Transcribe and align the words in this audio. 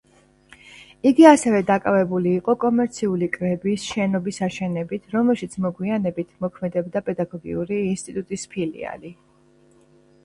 იგი 1.09 1.25
ასევე 1.31 1.59
დაკავებული 1.67 2.31
იყო 2.37 2.55
კომერციული 2.63 3.29
კრების 3.35 3.85
შენობის 3.91 4.41
აშენებით, 4.49 5.05
რომელშიც 5.17 5.59
მოგვიანებით 5.67 6.35
მოქმედებდა 6.47 7.07
პედაგოგიური 7.11 7.81
ინსტიტუტის 7.93 8.51
ფილიალი. 8.57 9.15